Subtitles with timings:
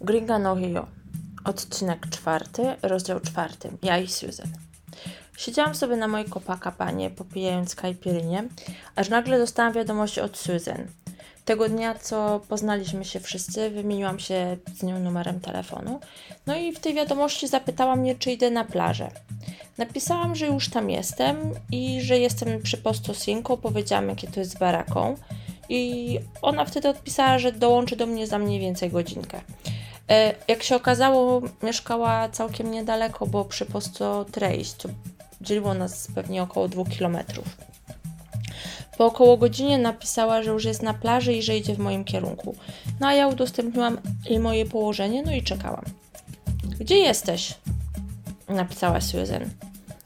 [0.00, 0.56] Gringa no.
[1.44, 3.70] Odcinek czwarty, rozdział czwarty.
[3.82, 4.48] Ja i Susan.
[5.36, 8.44] Siedziałam sobie na mojej kopakabanie, popijając kajpirynię,
[8.96, 10.86] aż nagle dostałam wiadomość od Susan.
[11.44, 16.00] Tego dnia, co poznaliśmy się wszyscy, wymieniłam się z nią numerem telefonu.
[16.46, 19.10] No i w tej wiadomości zapytała mnie, czy idę na plażę.
[19.78, 21.36] Napisałam, że już tam jestem
[21.72, 23.56] i że jestem przy Postosinku.
[23.56, 25.16] Powiedziałam, jakie to jest baraką.
[25.68, 29.40] I ona wtedy odpisała, że dołączy do mnie za mniej więcej godzinkę.
[30.10, 34.26] E, jak się okazało, mieszkała całkiem niedaleko, bo przy Posto
[34.78, 34.88] to
[35.40, 37.56] dzieliło nas pewnie około dwóch kilometrów.
[38.98, 42.56] Po około godzinie napisała, że już jest na plaży i że idzie w moim kierunku.
[43.00, 45.84] No a ja udostępniłam jej moje położenie, no i czekałam.
[46.80, 47.54] Gdzie jesteś?
[48.48, 49.50] Napisała Susan.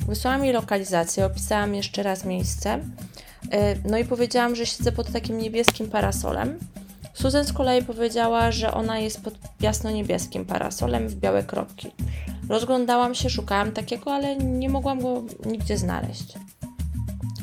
[0.01, 2.81] Wysłałam jej lokalizację, opisałam jeszcze raz miejsce.
[3.51, 6.59] E, no i powiedziałam, że siedzę pod takim niebieskim parasolem.
[7.15, 11.91] Susan z kolei powiedziała, że ona jest pod jasno-niebieskim parasolem w białe kropki.
[12.49, 16.35] Rozglądałam się, szukałam takiego, ale nie mogłam go nigdzie znaleźć.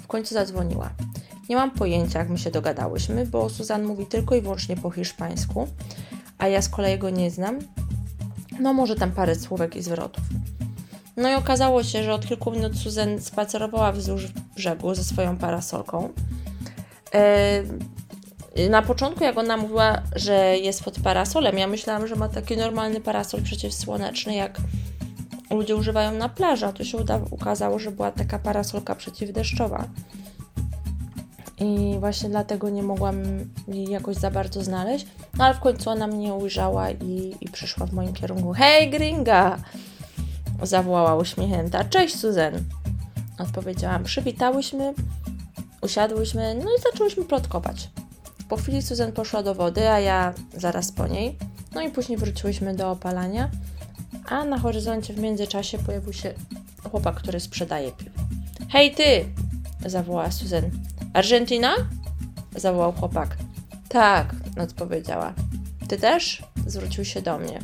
[0.03, 0.89] W końcu zadzwoniła.
[1.49, 5.67] Nie mam pojęcia, jak my się dogadałyśmy, bo Susan mówi tylko i wyłącznie po hiszpańsku,
[6.37, 7.59] a ja z kolei go nie znam.
[8.59, 10.23] No, może tam parę słówek i zwrotów.
[11.17, 16.09] No i okazało się, że od kilku minut Susan spacerowała wzdłuż brzegu ze swoją parasolką.
[17.13, 17.19] Yy,
[18.69, 23.01] na początku, jak ona mówiła, że jest pod parasolem, ja myślałam, że ma taki normalny
[23.01, 24.57] parasol przeciwsłoneczny, jak
[25.51, 26.97] ludzie używają na plaży, a tu się
[27.31, 29.87] ukazało, że była taka parasolka przeciwdeszczowa.
[31.59, 33.15] I właśnie dlatego nie mogłam
[33.67, 35.07] jej jakoś za bardzo znaleźć.
[35.37, 38.53] No ale w końcu ona mnie ujrzała i, i przyszła w moim kierunku.
[38.53, 39.57] Hej, gringa!
[40.63, 41.83] Zawołała uśmiechnięta.
[41.83, 42.53] Cześć, Susan!
[43.39, 44.03] Odpowiedziałam.
[44.03, 44.93] Przywitałyśmy,
[45.81, 47.89] usiadłyśmy, no i zaczęłyśmy plotkować.
[48.51, 51.37] Po chwili Susan poszła do wody, a ja zaraz po niej.
[51.75, 53.49] No i później wróciłyśmy do opalania,
[54.25, 56.33] a na horyzoncie w międzyczasie pojawił się
[56.91, 58.19] chłopak, który sprzedaje piwo.
[58.69, 59.25] Hej ty!
[59.85, 60.63] zawołała Susan.
[61.13, 61.73] Argentina?
[62.55, 63.37] zawołał chłopak.
[63.89, 65.33] Tak, odpowiedziała.
[65.87, 66.43] Ty też?
[66.67, 67.59] zwrócił się do mnie.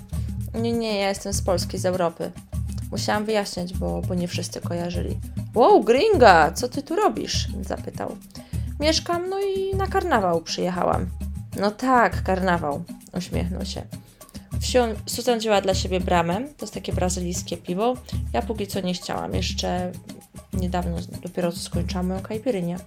[0.53, 2.31] Nie, nie, ja jestem z Polski, z Europy.
[2.91, 5.19] Musiałam wyjaśniać, bo, bo nie wszyscy kojarzyli.
[5.55, 7.47] Wow, gringa, co ty tu robisz?
[7.61, 8.17] zapytał.
[8.79, 11.05] Mieszkam, no i na karnawał przyjechałam.
[11.59, 12.83] No tak, karnawał,
[13.13, 13.81] uśmiechnął się.
[14.61, 17.93] Wsią, Susan wzięła dla siebie bramę, to jest takie brazylijskie piwo.
[18.33, 19.91] Ja póki co nie chciałam, jeszcze
[20.53, 22.77] niedawno, dopiero co skończyłam moją kajpirynię.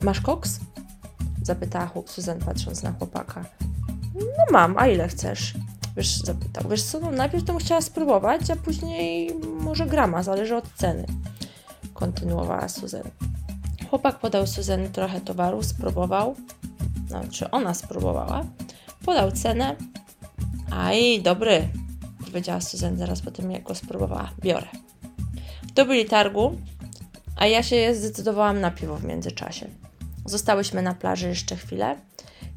[0.00, 0.60] Masz koks?
[1.42, 3.44] Zapytała Susan patrząc na chłopaka.
[4.14, 5.54] No mam, a ile chcesz?
[5.96, 6.70] Wiesz, zapytał.
[6.70, 11.06] Wiesz co, no najpierw to chciała spróbować, a później może grama, zależy od ceny.
[11.94, 13.02] Kontynuowała Susan.
[13.94, 16.34] Chłopak podał Susan trochę towaru, spróbował.
[17.10, 18.44] No, czy ona spróbowała.
[19.04, 19.76] Podał cenę.
[20.70, 21.68] Aj, dobry,
[22.26, 24.30] powiedziała Susan zaraz po tym, jak go spróbowała.
[24.40, 24.66] Biorę.
[25.74, 26.58] Dobili targu,
[27.36, 29.66] a ja się zdecydowałam na piwo w międzyczasie.
[30.26, 31.96] Zostałyśmy na plaży jeszcze chwilę.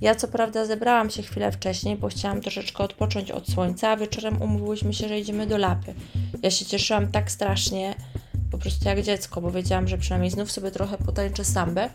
[0.02, 4.42] Ja co prawda zebrałam się chwilę wcześniej, bo chciałam troszeczkę odpocząć od słońca, a wieczorem
[4.42, 5.94] umówiłyśmy się, że idziemy do Lapy.
[6.44, 7.96] Ja się cieszyłam tak strasznie,
[8.52, 11.90] po prostu jak dziecko, bo wiedziałam, że przynajmniej znów sobie trochę potańczę sambę.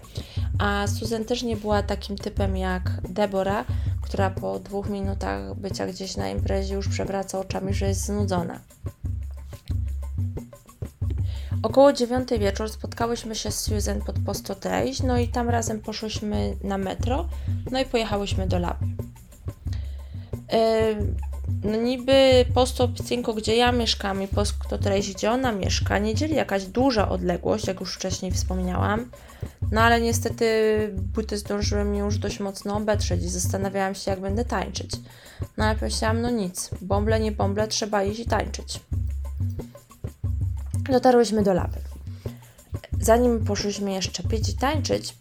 [0.59, 3.65] A Susan też nie była takim typem jak Debora,
[4.03, 8.61] która po dwóch minutach bycia gdzieś na imprezie już przewraca oczami, że jest znudzona.
[11.63, 16.57] Około dziewiątej wieczór spotkałyśmy się z Susan pod Posto Trace, no i tam razem poszłyśmy
[16.65, 17.29] na metro,
[17.71, 18.79] no i pojechałyśmy do Lab.
[20.53, 21.32] Yy,
[21.65, 26.35] no niby Posto Cinco, gdzie ja mieszkam i Posto Trace, gdzie ona mieszka, nie dzieli
[26.35, 29.11] jakaś duża odległość, jak już wcześniej wspomniałam,
[29.73, 30.47] no ale niestety
[31.15, 34.91] buty zdążyły mnie już dość mocno obetrzeć i zastanawiałam się, jak będę tańczyć.
[35.57, 38.81] No ale powiedziałam, no nic, bąble nie bąble, trzeba iść i tańczyć.
[40.93, 41.79] Dotarłyśmy do lawy.
[43.01, 45.15] Zanim poszliśmy jeszcze pić i tańczyć,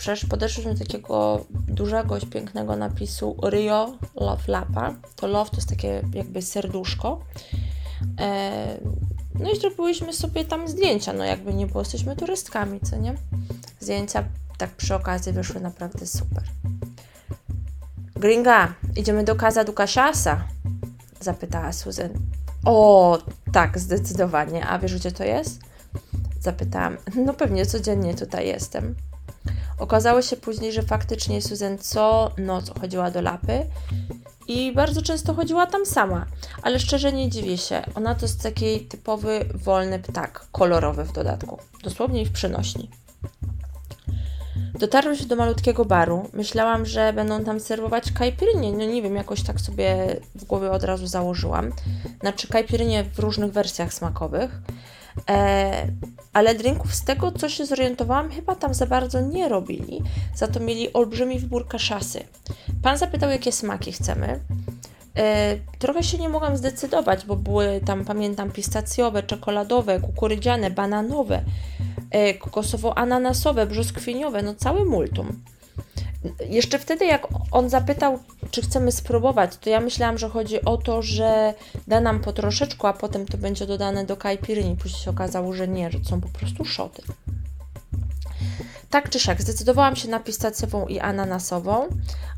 [0.00, 4.94] przecież podeszliśmy do takiego dużego, pięknego napisu Rio Love Lapa.
[5.16, 7.20] To love to jest takie jakby serduszko.
[8.20, 8.78] E,
[9.34, 13.14] no i zrobiłyśmy sobie tam zdjęcia, no jakby nie było, jesteśmy turystkami, co nie?
[13.80, 14.24] Zdjęcia
[14.58, 16.42] tak przy okazji wyszły naprawdę super.
[18.16, 20.44] Gringa, idziemy do Casa Cachaça?
[21.20, 22.10] Zapytała Susan.
[22.64, 23.18] O,
[23.52, 24.66] tak, zdecydowanie.
[24.66, 25.60] A wiesz, gdzie to jest?
[26.40, 26.96] Zapytałam.
[27.26, 28.94] No pewnie codziennie tutaj jestem.
[29.80, 33.66] Okazało się później, że faktycznie Susan co noc chodziła do lapy
[34.48, 36.26] i bardzo często chodziła tam sama,
[36.62, 37.82] ale szczerze nie dziwię się.
[37.94, 42.90] Ona to jest taki typowy wolny ptak, kolorowy w dodatku, dosłownie w przynośni.
[44.78, 46.30] Dotarłyśmy do malutkiego baru.
[46.32, 48.72] Myślałam, że będą tam serwować kajpirynie.
[48.72, 51.72] No nie wiem, jakoś tak sobie w głowie od razu założyłam.
[52.20, 54.60] Znaczy kajpirynie w różnych wersjach smakowych.
[55.28, 55.86] E,
[56.32, 60.02] ale drinków z tego, co się zorientowałam, chyba tam za bardzo nie robili.
[60.34, 62.24] Za to mieli olbrzymi wybór kaszasy.
[62.82, 64.40] Pan zapytał, jakie smaki chcemy.
[65.16, 71.42] E, trochę się nie mogłam zdecydować, bo były tam, pamiętam, pistacjowe, czekoladowe, kukurydziane, bananowe,
[72.10, 75.42] e, kokosowo-ananasowe, brzoskwiniowe, no cały multum.
[76.48, 78.18] Jeszcze wtedy, jak on zapytał,
[78.50, 81.54] czy chcemy spróbować, to ja myślałam, że chodzi o to, że
[81.88, 84.76] da nam po troszeczku, a potem to będzie dodane do kajpiryni.
[84.76, 87.02] Później się okazało, że nie, że to są po prostu szoty.
[88.90, 91.88] Tak czy siak, zdecydowałam się na pistacjową i ananasową,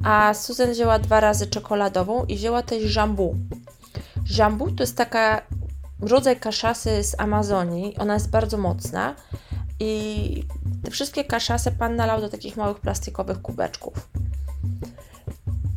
[0.05, 3.37] a Susan wzięła dwa razy czekoladową i wzięła też jambu.
[4.39, 5.43] Jambu to jest taka
[6.01, 9.15] rodzaj kaszasy z Amazonii, ona jest bardzo mocna
[9.83, 10.45] i
[10.85, 14.09] te wszystkie kaszasy pan nalał do takich małych plastikowych kubeczków.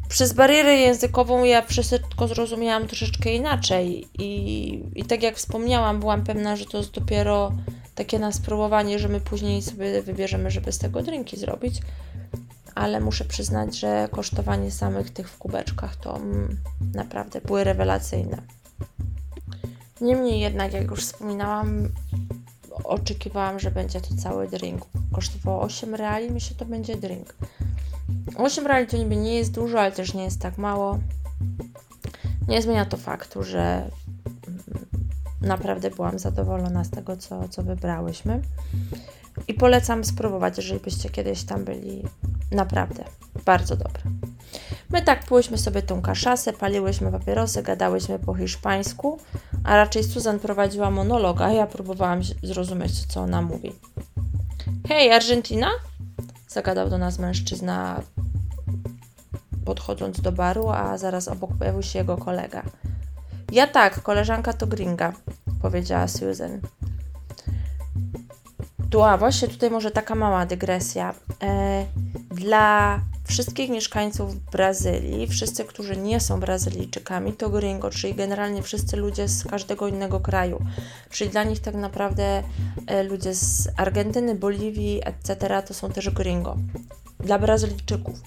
[0.10, 6.56] Przez barierę językową ja wszystko zrozumiałam troszeczkę inaczej i, i tak jak wspomniałam, byłam pewna,
[6.56, 7.52] że to jest dopiero
[7.96, 11.82] takie na spróbowanie, że my później sobie wybierzemy, żeby z tego drinki zrobić.
[12.76, 16.58] Ale muszę przyznać, że kosztowanie samych tych w kubeczkach to mm,
[16.94, 18.42] naprawdę były rewelacyjne.
[20.02, 21.90] Niemniej jednak, jak już wspominałam,
[22.84, 24.86] oczekiwałam, że będzie to cały drink.
[25.14, 27.36] Kosztowało 8 reali, myślę, że to będzie drink.
[28.38, 31.00] 8 reali to niby nie jest dużo, ale też nie jest tak mało.
[32.48, 33.90] Nie zmienia to faktu, że
[35.42, 38.42] naprawdę byłam zadowolona z tego, co, co wybrałyśmy.
[39.48, 42.04] I polecam spróbować, jeżeli byście kiedyś tam byli.
[42.52, 43.04] Naprawdę,
[43.46, 44.02] bardzo dobre.
[44.90, 49.20] My tak płyśmy sobie tą kaszasę, paliłyśmy papierosy, gadałyśmy po hiszpańsku,
[49.64, 53.72] a raczej Susan prowadziła monolog, a ja próbowałam zrozumieć, co ona mówi.
[54.88, 55.68] Hej, Argentina?
[56.48, 58.02] Zagadał do nas mężczyzna,
[59.66, 62.64] podchodząc do baru, a zaraz obok pojawił się jego kolega.
[63.52, 65.14] Ja tak, koleżanka to gringa,
[65.62, 66.62] powiedziała Susan.
[68.90, 71.14] Tu, a właśnie tutaj może taka mała dygresja.
[71.44, 71.86] E,
[72.32, 79.28] dla wszystkich mieszkańców Brazylii, wszyscy, którzy nie są Brazylijczykami, to gringo, czyli generalnie wszyscy ludzie
[79.28, 80.66] z każdego innego kraju.
[81.10, 82.44] Czyli dla nich tak naprawdę
[82.88, 85.64] e, ludzie z Argentyny, Boliwii, etc.
[85.68, 86.58] to są też gringo.
[87.20, 88.22] Dla Brazylijczyków.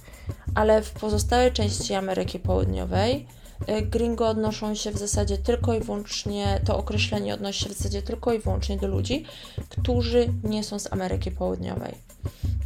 [0.54, 3.26] Ale w pozostałej części Ameryki Południowej
[3.66, 8.02] e, gringo odnoszą się w zasadzie tylko i wyłącznie, to określenie odnosi się w zasadzie
[8.02, 9.24] tylko i wyłącznie do ludzi,
[9.68, 11.94] którzy nie są z Ameryki Południowej.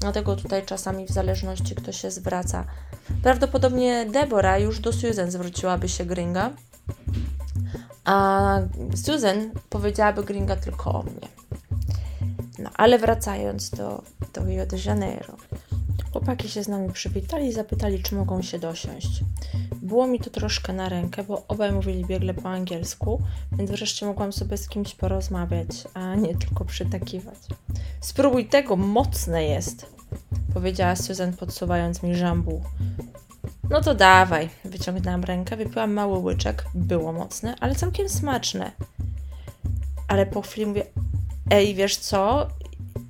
[0.02, 2.64] Dlatego tutaj czasami w zależności kto się zwraca.
[3.22, 6.50] Prawdopodobnie Deborah już do Susan zwróciłaby się Gringa,
[8.04, 8.58] a
[8.94, 11.28] Susan powiedziałaby Gringa tylko o mnie.
[12.58, 14.02] No, ale wracając do,
[14.34, 15.36] do Rio de Janeiro.
[16.12, 19.24] Chłopaki się z nami przywitali i zapytali, czy mogą się dosiąść.
[19.82, 24.32] Było mi to troszkę na rękę, bo obaj mówili biegle po angielsku, więc wreszcie mogłam
[24.32, 27.38] sobie z kimś porozmawiać, a nie tylko przytakiwać.
[28.00, 29.86] Spróbuj tego, mocne jest,
[30.54, 32.62] powiedziała Susan podsuwając mi żambu.
[33.70, 38.72] No to dawaj, wyciągnęłam rękę, wypiłam mały łyczek, było mocne, ale całkiem smaczne.
[40.08, 40.86] Ale po chwili mówię,
[41.50, 42.48] ej, wiesz co,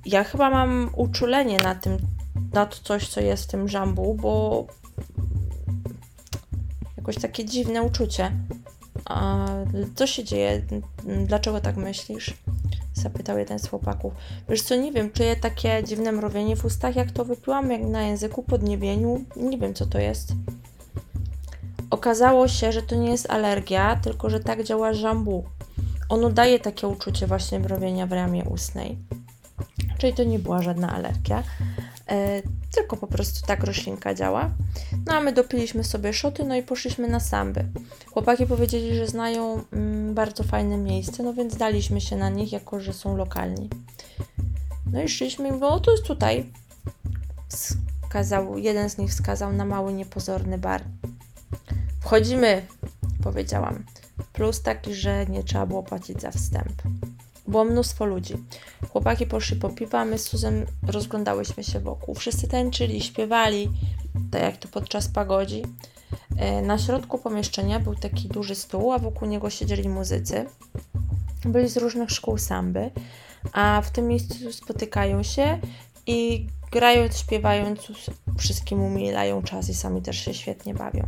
[0.05, 1.97] ja chyba mam uczulenie na tym,
[2.53, 4.65] na to coś, co jest w tym żambu, bo
[7.03, 8.31] jakoś takie dziwne uczucie.
[9.05, 9.47] A
[9.95, 10.61] co się dzieje?
[11.27, 12.33] Dlaczego tak myślisz?
[12.93, 14.13] Zapytał jeden z chłopaków.
[14.49, 18.03] Wiesz co, nie wiem, czuję takie dziwne mrowienie w ustach, jak to wypiłam, jak na
[18.03, 19.25] języku, podniebieniu.
[19.35, 20.33] Nie wiem, co to jest.
[21.89, 25.43] Okazało się, że to nie jest alergia, tylko że tak działa żambu.
[26.09, 28.97] Ono daje takie uczucie właśnie mrowienia w ramie ustnej.
[29.97, 31.43] Czyli to nie była żadna alergia,
[32.07, 32.41] e,
[32.73, 34.49] tylko po prostu tak roślinka działa.
[35.05, 37.65] No a my dopiliśmy sobie szoty, no i poszliśmy na samby.
[38.13, 42.79] Chłopaki powiedzieli, że znają mm, bardzo fajne miejsce, no więc daliśmy się na nich, jako
[42.79, 43.69] że są lokalni.
[44.91, 46.51] No i szliśmy i mówią, to jest tutaj.
[47.49, 50.83] Wskazał, jeden z nich wskazał na mały, niepozorny bar.
[52.01, 52.65] Wchodzimy,
[53.23, 53.83] powiedziałam.
[54.33, 56.81] Plus taki, że nie trzeba było płacić za wstęp.
[57.53, 58.33] Było mnóstwo ludzi.
[58.91, 62.15] Chłopaki poszli po piwa, my z Suzem rozglądałyśmy się wokół.
[62.15, 63.69] Wszyscy tańczyli, śpiewali,
[64.31, 65.63] tak jak to podczas pagodzi.
[66.37, 70.45] E, na środku pomieszczenia był taki duży stół, a wokół niego siedzieli muzycy.
[71.45, 72.91] Byli z różnych szkół samby,
[73.51, 75.59] a w tym miejscu spotykają się
[76.07, 77.79] i grając, śpiewając,
[78.37, 81.07] wszystkim umilają czas i sami też się świetnie bawią.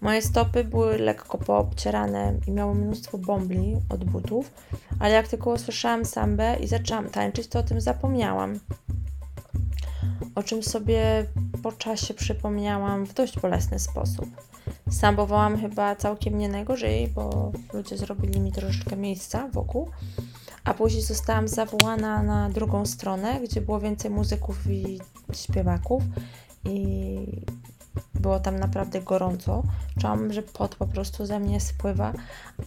[0.00, 4.50] Moje stopy były lekko poobcierane i miały mnóstwo bombli od butów,
[5.00, 8.58] ale jak tylko usłyszałam sambę i zaczęłam tańczyć, to o tym zapomniałam.
[10.34, 11.26] o czym sobie
[11.62, 14.28] po czasie przypomniałam w dość bolesny sposób.
[14.90, 19.90] Sambowałam chyba całkiem nie najgorzej, bo ludzie zrobili mi troszeczkę miejsca wokół,
[20.64, 25.00] a później zostałam zawołana na drugą stronę, gdzie było więcej muzyków i
[25.34, 26.02] śpiewaków
[26.64, 27.16] i
[28.22, 29.62] było tam naprawdę gorąco.
[30.00, 32.12] Czułam, że pot po prostu ze mnie spływa,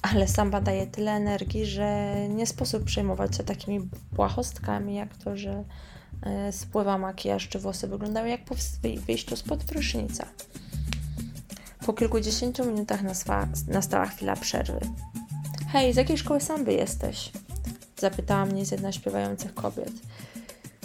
[0.02, 5.64] ale samba daje tyle energii, że nie sposób przejmować się takimi błahostkami, jak to, że
[6.22, 8.56] e, spływa makijaż czy włosy wyglądają jak po
[9.08, 10.26] wyjściu spod prysznica.
[11.86, 13.02] Po kilkudziesięciu minutach
[13.68, 14.80] nastała chwila przerwy.
[15.72, 17.32] Hej, z jakiej szkoły samby jesteś?
[17.98, 19.92] Zapytała mnie z jedna śpiewających kobiet.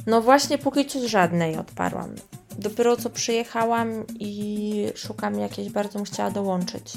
[0.07, 2.15] No właśnie, póki co z żadnej, odparłam.
[2.61, 6.93] Dopiero co przyjechałam i szukam jakiejś, bardzo bym chciała dołączyć.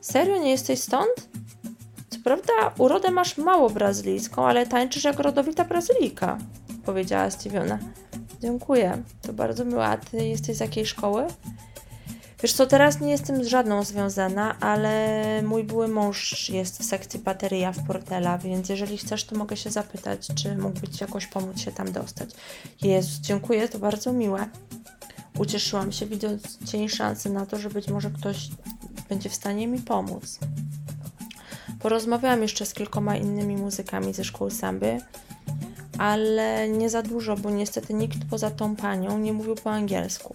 [0.00, 1.28] Serio, nie jesteś stąd?
[2.10, 6.38] Co prawda, urodę masz mało brazylijską, ale tańczysz jak rodowita Brazylijka,
[6.84, 7.78] powiedziała zdziwiona.
[8.40, 9.84] Dziękuję, to bardzo miło.
[9.84, 11.26] A ty jesteś z jakiej szkoły?
[12.42, 17.20] Wiesz co, teraz nie jestem z żadną związana, ale mój były mąż jest w sekcji
[17.20, 21.60] bateria w Portela, więc jeżeli chcesz, to mogę się zapytać, czy mógłby Ci jakoś pomóc
[21.60, 22.30] się tam dostać.
[22.82, 24.46] Jezus, dziękuję, to bardzo miłe.
[25.38, 28.48] Ucieszyłam się, widząc cień szansy na to, że być może ktoś
[29.08, 30.38] będzie w stanie mi pomóc.
[31.80, 34.98] Porozmawiałam jeszcze z kilkoma innymi muzykami ze szkoły samby,
[35.98, 40.34] ale nie za dużo, bo niestety nikt poza tą panią nie mówił po angielsku.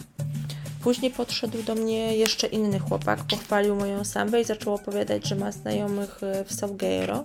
[0.82, 5.52] Później podszedł do mnie jeszcze inny chłopak, pochwalił moją sambę i zaczął opowiadać, że ma
[5.52, 7.24] znajomych e, w Salgueiro.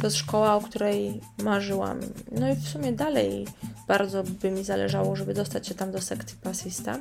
[0.00, 2.00] To jest szkoła, o której marzyłam.
[2.32, 3.46] No i w sumie dalej
[3.92, 6.98] bardzo by mi zależało, żeby dostać się tam do sekcji pasista.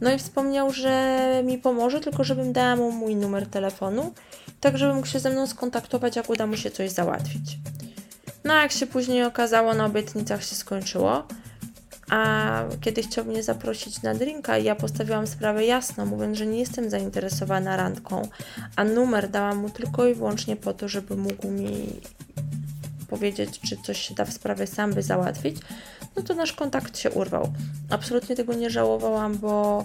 [0.00, 4.12] No i wspomniał, że mi pomoże, tylko żebym dała mu mój numer telefonu,
[4.60, 7.58] tak żeby mógł się ze mną skontaktować, jak uda mu się coś załatwić.
[8.44, 11.26] No a jak się później okazało, na obietnicach się skończyło
[12.10, 16.90] a kiedy chciał mnie zaprosić na drinka ja postawiłam sprawę jasno, mówiąc, że nie jestem
[16.90, 18.28] zainteresowana randką,
[18.76, 22.00] a numer dałam mu tylko i wyłącznie po to, żeby mógł mi
[23.10, 25.56] powiedzieć, czy coś się da w sprawie sam by załatwić,
[26.16, 27.52] no to nasz kontakt się urwał.
[27.90, 29.84] Absolutnie tego nie żałowałam, bo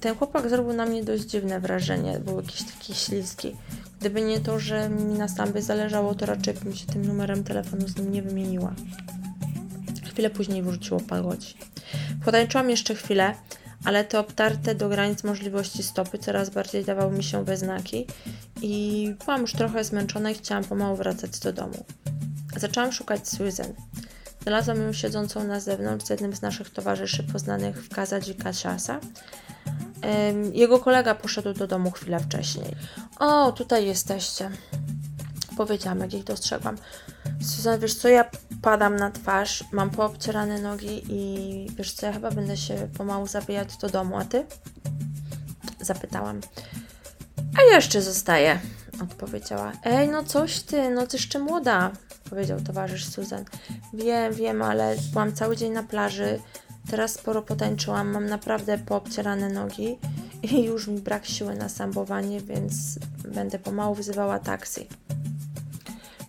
[0.00, 3.56] ten chłopak zrobił na mnie dość dziwne wrażenie, był jakiś taki śliski.
[4.00, 7.44] Gdyby nie to, że mi na sam by zależało, to raczej bym się tym numerem
[7.44, 8.74] telefonu z nim nie wymieniła.
[10.12, 11.54] Chwilę później wróciło pagodzi.
[12.24, 13.34] Potańczyłam jeszcze chwilę,
[13.84, 18.06] ale te obtarte do granic możliwości stopy coraz bardziej dawały mi się we znaki
[18.62, 21.84] i byłam już trochę zmęczona i chciałam pomału wracać do domu.
[22.56, 23.72] Zaczęłam szukać Susan.
[24.42, 28.34] Znalazłam ją siedzącą na zewnątrz z jednym z naszych towarzyszy poznanych w Casa di.
[30.52, 32.76] Jego kolega poszedł do domu chwilę wcześniej.
[33.18, 34.50] O, tutaj jesteście.
[35.56, 36.76] Powiedziałam, jak jej dostrzegłam.
[37.42, 38.30] Susan, wiesz co, ja
[38.62, 43.76] padam na twarz, mam poobcierane nogi i wiesz co, ja chyba będę się pomału zabijać
[43.76, 44.46] do domu, a ty?
[45.80, 46.40] Zapytałam.
[47.58, 48.60] A jeszcze zostaję,
[49.02, 49.72] odpowiedziała.
[49.84, 51.90] Ej, no coś ty, no ty jeszcze młoda,
[52.32, 53.44] powiedział towarzysz Susan.
[53.94, 56.40] Wiem, wiem, ale byłam cały dzień na plaży,
[56.90, 59.98] teraz sporo potańczyłam, mam naprawdę poobcierane nogi
[60.42, 62.98] i już mi brak siły na sambowanie, więc
[63.28, 64.88] będę pomału wzywała taksi.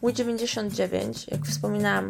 [0.02, 2.10] Mój 99, jak wspominałam,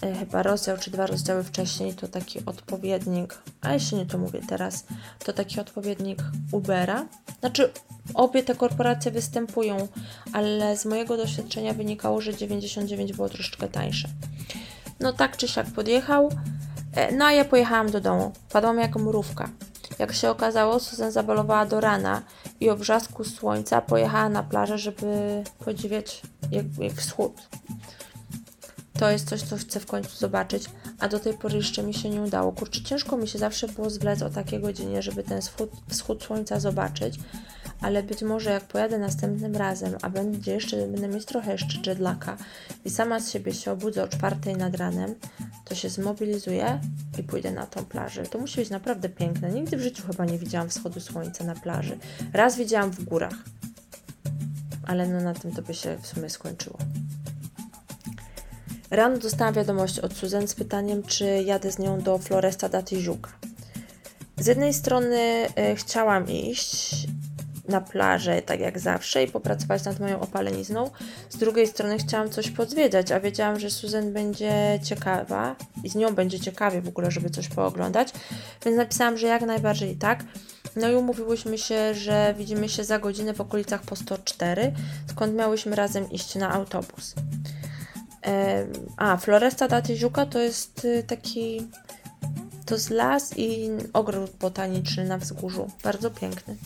[0.00, 4.84] chyba rozdział czy dwa rozdziały wcześniej, to taki odpowiednik, a jeśli nie to mówię teraz,
[5.24, 7.06] to taki odpowiednik Ubera.
[7.40, 7.72] Znaczy,
[8.14, 9.88] obie te korporacje występują,
[10.32, 14.08] ale z mojego doświadczenia wynikało, że 99 było troszeczkę tańsze.
[15.00, 16.30] No tak czy siak podjechał,
[16.94, 18.32] e, no a ja pojechałam do domu.
[18.52, 19.50] Padłam jak mrówka.
[19.98, 22.22] Jak się okazało, Susan zabalowała do rana
[22.60, 27.32] i o wrzasku słońca pojechała na plażę, żeby podziwiać jak, jak wschód.
[28.98, 30.64] To jest coś, co chcę w końcu zobaczyć,
[30.98, 32.52] a do tej pory jeszcze mi się nie udało.
[32.52, 36.60] Kurczę, ciężko mi się zawsze było zwlec o takiej godzinie, żeby ten wschód, wschód słońca
[36.60, 37.18] zobaczyć,
[37.80, 42.36] ale być może jak pojadę następnym razem, a będzie jeszcze, będę mieć trochę jeszcze jedlaka
[42.84, 45.14] i sama z siebie się obudzę o czwartej nad ranem,
[45.64, 46.80] to się zmobilizuję
[47.18, 48.22] i pójdę na tą plażę.
[48.22, 49.50] To musi być naprawdę piękne.
[49.50, 51.98] Nigdy w życiu chyba nie widziałam wschodu słońca na plaży.
[52.32, 53.36] Raz widziałam w górach,
[54.86, 56.78] ale no na tym to by się w sumie skończyło.
[58.90, 63.28] Rano dostałam wiadomość od Susan z pytaniem, czy jadę z nią do Floresta da Tijuca.
[64.36, 66.94] Z jednej strony y, chciałam iść,
[67.68, 70.90] na plażę, tak jak zawsze, i popracować nad moją opalenizną.
[71.30, 76.14] Z drugiej strony chciałam coś podzwiedzać, a wiedziałam, że Susan będzie ciekawa i z nią
[76.14, 78.08] będzie ciekawie w ogóle, żeby coś pooglądać,
[78.64, 80.24] więc napisałam, że jak najbardziej tak.
[80.76, 84.72] No i umówiłyśmy się, że widzimy się za godzinę w okolicach po 104,
[85.10, 87.14] skąd miałyśmy razem iść na autobus.
[88.96, 91.68] A, Floresta Tijuca to jest y, taki
[92.66, 95.70] To jest las i ogród botaniczny na wzgórzu.
[95.84, 96.56] Bardzo piękny.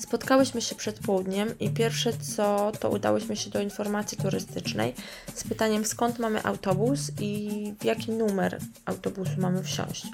[0.00, 4.94] Spotkałyśmy się przed południem i pierwsze co, to udałyśmy się do informacji turystycznej
[5.34, 10.06] z pytaniem skąd mamy autobus i w jaki numer autobusu mamy wsiąść.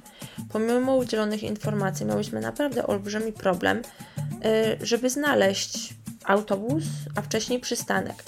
[0.48, 8.24] Pomimo udzielonych informacji miałyśmy naprawdę olbrzymi problem, y, żeby znaleźć autobus, a wcześniej przystanek.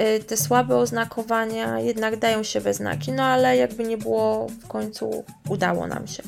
[0.00, 4.66] Y, te słabe oznakowania jednak dają się we znaki, no ale jakby nie było, w
[4.68, 6.22] końcu udało nam się.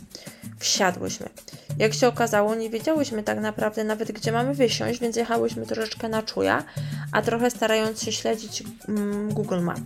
[0.59, 1.29] Wsiadłyśmy.
[1.79, 6.23] Jak się okazało, nie wiedziałyśmy tak naprawdę nawet, gdzie mamy wysiąść, więc jechałyśmy troszeczkę na
[6.23, 6.65] czuja,
[7.13, 9.81] a trochę starając się śledzić mm, Google Map.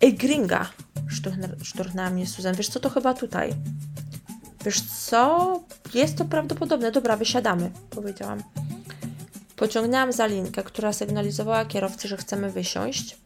[0.00, 0.66] Ej, gringa!
[1.62, 2.54] Szturchnęła mnie Susan.
[2.54, 3.54] Wiesz co, to chyba tutaj.
[4.64, 5.60] Wiesz co?
[5.94, 6.92] Jest to prawdopodobne.
[6.92, 8.42] Dobra, wysiadamy, powiedziałam.
[9.60, 13.16] Pociągnęłam za linkę, która sygnalizowała kierowcy, że chcemy wysiąść.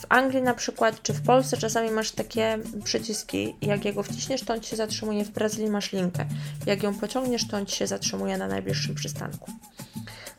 [0.00, 4.54] W Anglii na przykład, czy w Polsce czasami masz takie przyciski, jak jego wciśniesz, to
[4.54, 5.24] on ci się zatrzymuje.
[5.24, 6.26] W Brazylii masz linkę.
[6.66, 9.52] Jak ją pociągniesz, to on ci się zatrzymuje na najbliższym przystanku.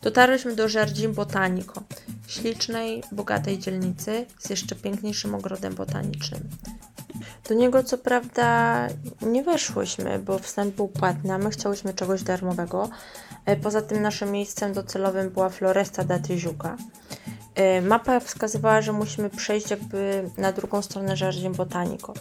[0.01, 1.83] Dotarliśmy do Jardin Botanico,
[2.27, 6.49] ślicznej, bogatej dzielnicy z jeszcze piękniejszym ogrodem botanicznym.
[7.49, 8.87] Do niego co prawda
[9.21, 12.89] nie weszłyśmy, bo wstęp był płatny, a my chciałyśmy czegoś darmowego.
[13.45, 16.77] E, poza tym naszym miejscem docelowym była Floresta da Tijuca.
[17.55, 22.13] E, mapa wskazywała, że musimy przejść jakby na drugą stronę Jardin Botanico.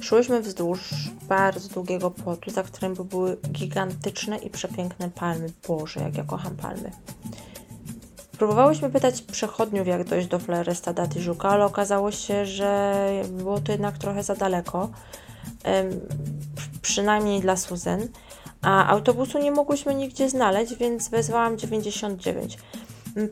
[0.00, 0.80] Szłyśmy wzdłuż
[1.28, 5.48] bardzo długiego płotu, za którym były gigantyczne i przepiękne palmy.
[5.68, 6.90] Boże, jak ja kocham palmy.
[8.38, 13.72] Próbowałyśmy pytać przechodniów, jak dojść do Floresta da Tijuca, ale okazało się, że było to
[13.72, 14.88] jednak trochę za daleko,
[16.82, 18.08] przynajmniej dla Susan,
[18.62, 22.58] a autobusu nie mogłyśmy nigdzie znaleźć, więc wezwałam 99.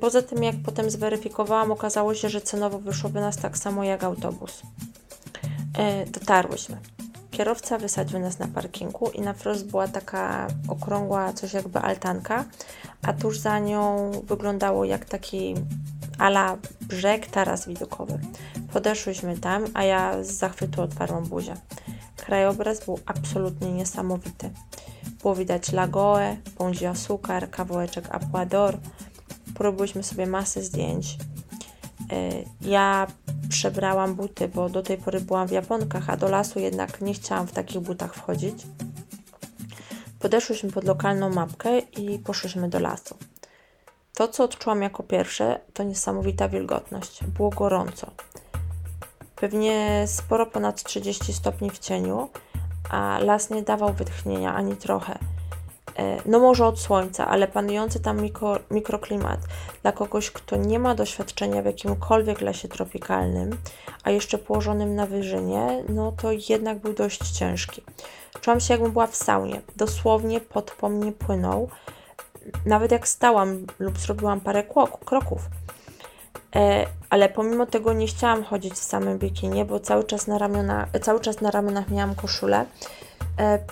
[0.00, 4.62] Poza tym, jak potem zweryfikowałam, okazało się, że cenowo wyszłoby nas tak samo jak autobus.
[5.78, 6.93] E, dotarłyśmy.
[7.34, 12.44] Kierowca wysadził nas na parkingu i na wprost była taka okrągła, coś jakby altanka,
[13.02, 15.54] a tuż za nią wyglądało jak taki
[16.18, 18.18] ala brzeg, taras widokowy.
[18.72, 21.54] Podeszłyśmy tam, a ja z zachwytu otwarłam buzię.
[22.16, 24.50] Krajobraz był absolutnie niesamowity.
[25.22, 28.78] Było widać Lagoę, Pont Azúcar, kawałeczek Apuador,
[29.54, 31.18] porobiłyśmy sobie masę zdjęć.
[32.14, 33.06] E, ja
[33.48, 37.46] przebrałam buty, bo do tej pory byłam w japonkach, a do lasu jednak nie chciałam
[37.46, 38.66] w takich butach wchodzić.
[40.18, 43.16] Podeszłyśmy pod lokalną mapkę i poszłyśmy do lasu.
[44.14, 47.24] To, co odczułam jako pierwsze, to niesamowita wilgotność.
[47.24, 48.10] Było gorąco.
[49.36, 52.28] Pewnie sporo ponad 30 stopni w cieniu,
[52.90, 55.18] a las nie dawał wytchnienia ani trochę.
[55.98, 59.40] E, no może od słońca, ale panujący tam mikro, mikroklimat
[59.82, 63.56] dla kogoś, kto nie ma doświadczenia w jakimkolwiek lesie tropikalnym,
[64.04, 67.82] a jeszcze położonym na wyżynie, no to jednak był dość ciężki.
[68.40, 69.60] Czułam się jakbym była w saunie.
[69.76, 71.68] Dosłownie pod po mnie płynął.
[72.66, 74.64] Nawet jak stałam lub zrobiłam parę
[75.04, 75.42] kroków.
[76.56, 80.86] E, ale pomimo tego nie chciałam chodzić w samym bikinie, bo cały czas na, ramiona,
[81.02, 82.66] cały czas na ramionach miałam koszulę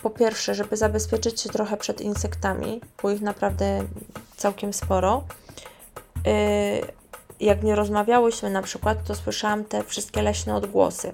[0.02, 3.84] po pierwsze, żeby zabezpieczyć się trochę przed insektami, bo ich naprawdę
[4.36, 5.24] całkiem sporo.
[6.26, 6.32] E,
[7.40, 11.12] jak nie rozmawiałyśmy na przykład, to słyszałam te wszystkie leśne odgłosy.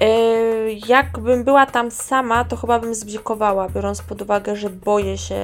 [0.00, 0.08] E,
[0.72, 5.40] jakbym była tam sama, to chyba bym zbzikowała, biorąc pod uwagę, że boję się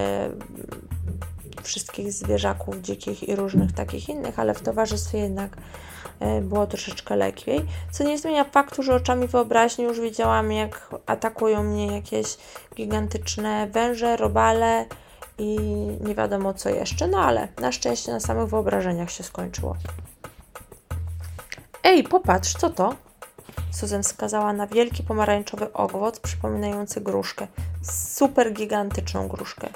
[1.62, 5.60] wszystkich zwierzaków dzikich i różnych takich innych, ale w towarzystwie jednak E,
[6.42, 7.66] było troszeczkę lepiej.
[7.90, 12.36] Co nie zmienia faktu, że oczami wyobraźni już widziałam, jak atakują mnie jakieś
[12.76, 14.86] gigantyczne węże, robale
[15.38, 15.56] i
[16.00, 19.76] nie wiadomo co jeszcze, no ale na szczęście na samych wyobrażeniach się skończyło.
[21.84, 22.94] Ej, popatrz, co to?
[23.70, 27.46] Susan wskazała na wielki pomarańczowy owoc przypominający gruszkę.
[27.82, 29.68] Super gigantyczną gruszkę.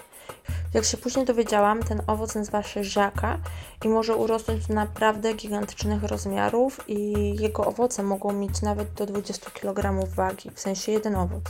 [0.75, 3.39] Jak się później dowiedziałam, ten owoc nazywa się żaka
[3.85, 9.51] i może urosnąć do naprawdę gigantycznych rozmiarów i jego owoce mogą mieć nawet do 20
[9.51, 11.43] kg wagi, w sensie jeden owoc.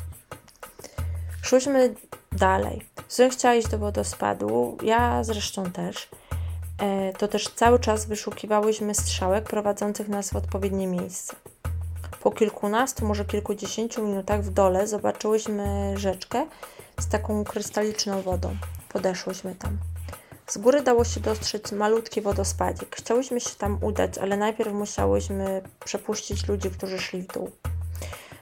[1.43, 1.95] Szłyśmy
[2.33, 2.87] dalej.
[3.09, 6.09] Zoe chciała iść do wodospadu, ja zresztą też.
[6.79, 11.37] E, to też cały czas wyszukiwałyśmy strzałek prowadzących nas w odpowiednie miejsce.
[12.21, 16.47] Po kilkunastu, może kilkudziesięciu minutach w dole zobaczyłyśmy rzeczkę
[17.01, 18.57] z taką krystaliczną wodą.
[18.89, 19.79] Podeszłyśmy tam.
[20.47, 22.97] Z góry dało się dostrzec malutki wodospadzik.
[22.97, 27.51] Chciałyśmy się tam udać, ale najpierw musiałyśmy przepuścić ludzi, którzy szli w dół.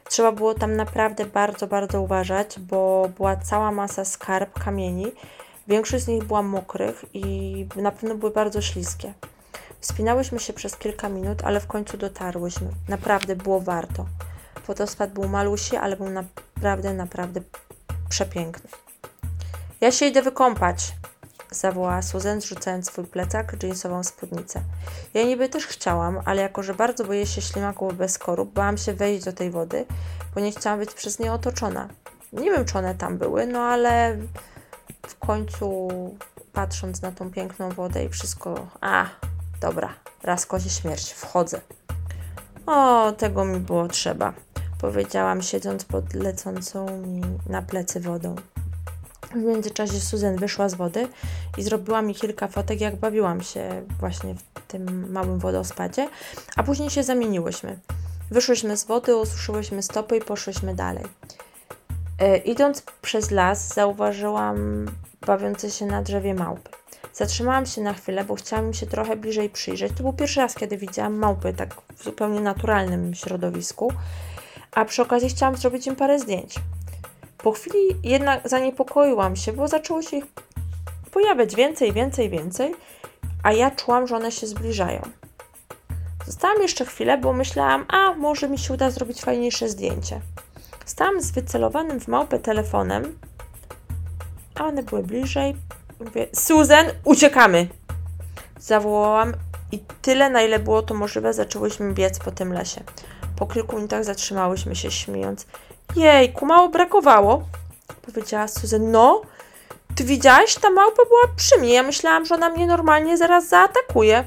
[0.08, 5.12] Trzeba było tam naprawdę bardzo, bardzo uważać, bo była cała masa skarb, kamieni.
[5.68, 9.14] Większość z nich była mokrych i na pewno były bardzo śliskie.
[9.80, 12.68] Wspinałyśmy się przez kilka minut, ale w końcu dotarłyśmy.
[12.88, 14.06] Naprawdę było warto.
[14.66, 17.40] Wodospad był malusi, ale był naprawdę, naprawdę
[18.08, 18.85] przepiękny.
[19.80, 20.92] Ja się idę wykąpać,
[21.50, 24.62] zawołała Susan, zrzucając swój plecak, jeansową spódnicę.
[25.14, 28.94] Ja niby też chciałam, ale jako, że bardzo boję się ślimaków bez skorup, bałam się
[28.94, 29.84] wejść do tej wody,
[30.34, 31.88] bo nie chciałam być przez nie otoczona.
[32.32, 34.16] Nie wiem, czy one tam były, no ale
[35.02, 35.88] w końcu
[36.52, 39.06] patrząc na tą piękną wodę i wszystko, a,
[39.60, 39.88] dobra,
[40.22, 41.60] raz kozie śmierć, wchodzę.
[42.66, 44.32] O, tego mi było trzeba,
[44.80, 48.36] powiedziałam, siedząc pod lecącą mi na plecy wodą.
[49.30, 51.08] W międzyczasie Susan wyszła z wody
[51.58, 56.08] i zrobiła mi kilka fotek, jak bawiłam się właśnie w tym małym wodospadzie,
[56.56, 57.78] a później się zamieniłyśmy.
[58.30, 61.04] Wyszłyśmy z wody, ususzyłyśmy stopy i poszłyśmy dalej.
[62.18, 64.86] E, idąc przez las, zauważyłam
[65.26, 66.70] bawiące się na drzewie małpy.
[67.14, 69.92] Zatrzymałam się na chwilę, bo chciałam im się trochę bliżej przyjrzeć.
[69.96, 73.92] To był pierwszy raz, kiedy widziałam małpy tak w zupełnie naturalnym środowisku,
[74.72, 76.54] a przy okazji chciałam zrobić im parę zdjęć.
[77.38, 80.24] Po chwili jednak zaniepokoiłam się, bo zaczęło się ich
[81.10, 82.74] pojawiać więcej, więcej, więcej,
[83.42, 85.02] a ja czułam, że one się zbliżają.
[86.26, 90.20] Zostałam jeszcze chwilę, bo myślałam, a może mi się uda zrobić fajniejsze zdjęcie.
[90.84, 93.18] Stałam z wycelowanym w małpę telefonem,
[94.54, 95.56] a one były bliżej.
[96.00, 97.68] Mówię, Susan, uciekamy!
[98.60, 99.32] Zawołałam
[99.72, 102.80] i tyle, na ile było to możliwe, zaczęłyśmy biec po tym lesie.
[103.36, 105.46] Po kilku minutach zatrzymałyśmy się, śmiejąc.
[105.96, 107.42] Jejku, mało brakowało,
[108.02, 108.90] powiedziała Susan.
[108.90, 109.22] No,
[109.94, 110.54] ty widziałaś?
[110.54, 111.74] Ta małpa była przy mnie.
[111.74, 114.24] Ja myślałam, że ona mnie normalnie zaraz zaatakuje.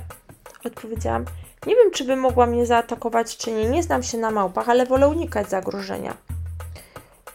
[0.65, 1.25] Odpowiedziałam.
[1.67, 3.65] Nie wiem, czy by mogła mnie zaatakować, czy nie.
[3.65, 6.17] Nie znam się na małpach, ale wolę unikać zagrożenia.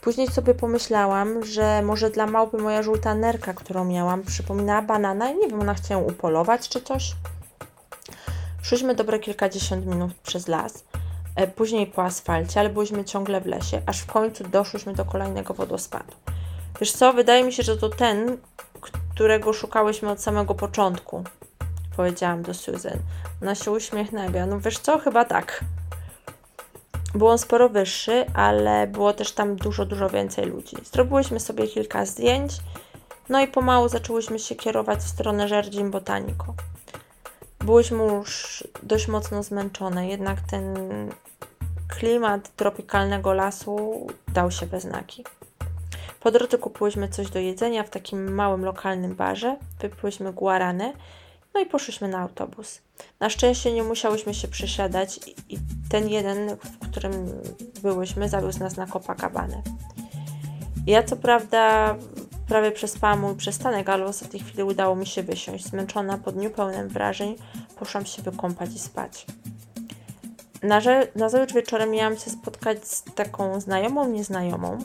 [0.01, 5.37] Później sobie pomyślałam, że może dla małpy moja żółta nerka, którą miałam, przypominała banana i
[5.37, 7.13] nie wiem, ona chciała upolować czy coś.
[8.63, 10.85] Szliśmy dobre kilkadziesiąt minut przez las,
[11.57, 16.13] później po asfalcie, ale byliśmy ciągle w lesie, aż w końcu doszliśmy do kolejnego wodospadu.
[16.81, 18.39] Wiesz co, wydaje mi się, że to ten,
[19.15, 21.25] którego szukałyśmy od samego początku,
[21.97, 22.99] powiedziałam do Susan.
[23.43, 24.47] Ona się uśmiechnęła.
[24.47, 25.65] No wiesz co, chyba tak.
[27.15, 30.77] Był on sporo wyższy, ale było też tam dużo, dużo więcej ludzi.
[30.93, 32.53] Zrobiłyśmy sobie kilka zdjęć,
[33.29, 36.55] no i pomału zaczęłyśmy się kierować w stronę Żerdzin Botanico.
[37.59, 40.75] Byłyśmy już dość mocno zmęczone, jednak ten
[41.99, 45.25] klimat tropikalnego lasu dał się we znaki.
[46.21, 50.93] Po drodze kupiłyśmy coś do jedzenia w takim małym lokalnym barze, wypiłyśmy guarany,
[51.55, 52.81] no i poszliśmy na autobus.
[53.21, 57.13] Na szczęście nie musiałyśmy się przesiadać i ten jeden, w którym
[57.83, 59.63] byłyśmy, zawiózł nas na Copacabana.
[60.87, 61.95] Ja co prawda
[62.49, 65.65] prawie przespałam mój przystanek, ale w ostatniej chwili udało mi się wysiąść.
[65.65, 67.37] Zmęczona po dniu pełnym wrażeń,
[67.79, 69.27] poszłam się wykąpać i spać.
[70.65, 70.81] Na,
[71.17, 74.79] na wieczorem miałam się spotkać z taką znajomą, nieznajomą,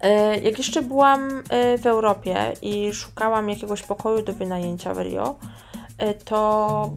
[0.00, 5.38] E, jak jeszcze byłam e, w Europie i szukałam jakiegoś pokoju do wynajęcia w Rio,
[5.98, 6.90] e, to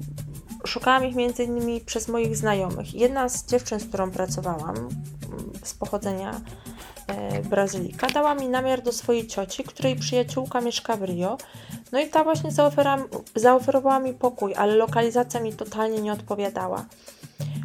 [0.65, 2.93] szukałam ich między innymi przez moich znajomych.
[2.93, 4.89] Jedna z dziewczyn, z którą pracowałam, mm,
[5.63, 6.41] z pochodzenia
[7.49, 11.37] Brazylika, dała mi namiar do swojej cioci, której przyjaciółka mieszka w Rio.
[11.91, 12.49] No i ta właśnie
[13.35, 16.85] zaoferowała mi pokój, ale lokalizacja mi totalnie nie odpowiadała.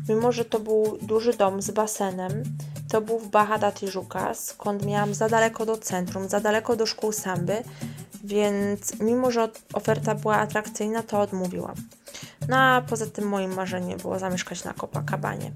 [0.09, 2.43] Mimo, że to był duży dom z basenem,
[2.91, 7.13] to był w Baja Tijuca, skąd miałam za daleko do centrum, za daleko do szkół
[7.13, 7.63] samby,
[8.25, 11.75] więc mimo, że oferta była atrakcyjna, to odmówiłam.
[12.49, 15.51] No a poza tym moim marzeniem było zamieszkać na Copacabanie.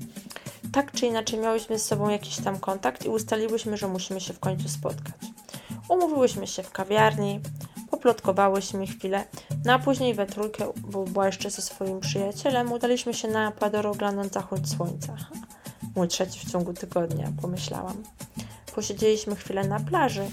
[0.73, 4.41] Tak czy inaczej miałyśmy z sobą jakiś tam kontakt i ustaliłyśmy, że musimy się w
[4.41, 5.15] końcu spotkać.
[5.89, 7.41] Umówiłyśmy się w kawiarni,
[7.91, 9.25] poplotkowałyśmy chwilę,
[9.65, 13.87] no a później we trójkę, bo była jeszcze ze swoim przyjacielem, udaliśmy się na Ecuador
[13.87, 15.17] oglądać zachód słońca
[15.95, 18.03] mój trzeci w ciągu tygodnia, pomyślałam.
[18.75, 20.31] Posiedzieliśmy chwilę na plaży,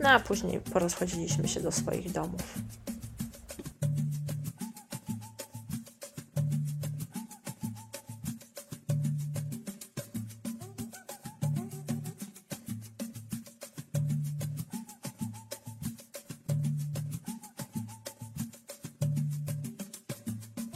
[0.00, 2.54] no a później porozchodziliśmy się do swoich domów.